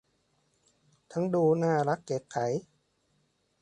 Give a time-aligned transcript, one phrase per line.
[1.11, 2.45] ทั้งดูน่ารักเก๋ไก๋